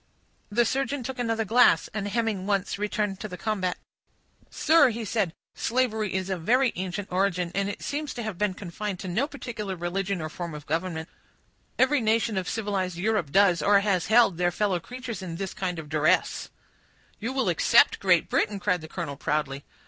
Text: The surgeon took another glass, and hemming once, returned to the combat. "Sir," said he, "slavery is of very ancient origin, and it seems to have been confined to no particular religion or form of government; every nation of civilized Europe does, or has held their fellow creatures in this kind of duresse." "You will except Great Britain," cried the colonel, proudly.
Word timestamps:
The 0.49 0.65
surgeon 0.65 1.03
took 1.03 1.19
another 1.19 1.45
glass, 1.45 1.87
and 1.93 2.07
hemming 2.07 2.47
once, 2.47 2.79
returned 2.79 3.19
to 3.19 3.27
the 3.27 3.37
combat. 3.37 3.77
"Sir," 4.49 4.91
said 5.05 5.29
he, 5.29 5.37
"slavery 5.61 6.15
is 6.15 6.31
of 6.31 6.41
very 6.41 6.73
ancient 6.75 7.09
origin, 7.11 7.51
and 7.53 7.69
it 7.69 7.83
seems 7.83 8.11
to 8.15 8.23
have 8.23 8.35
been 8.35 8.55
confined 8.55 8.97
to 9.01 9.07
no 9.07 9.27
particular 9.27 9.75
religion 9.75 10.19
or 10.19 10.27
form 10.27 10.55
of 10.55 10.65
government; 10.65 11.07
every 11.77 12.01
nation 12.01 12.35
of 12.35 12.49
civilized 12.49 12.97
Europe 12.97 13.31
does, 13.31 13.61
or 13.61 13.81
has 13.81 14.07
held 14.07 14.39
their 14.39 14.49
fellow 14.49 14.79
creatures 14.79 15.21
in 15.21 15.35
this 15.35 15.53
kind 15.53 15.77
of 15.77 15.87
duresse." 15.87 16.49
"You 17.19 17.31
will 17.31 17.47
except 17.47 17.99
Great 17.99 18.27
Britain," 18.27 18.59
cried 18.59 18.81
the 18.81 18.87
colonel, 18.87 19.17
proudly. 19.17 19.63